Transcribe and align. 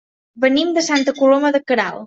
Venim 0.45 0.71
de 0.79 0.85
Santa 0.89 1.15
Coloma 1.21 1.55
de 1.59 1.65
Queralt. 1.69 1.99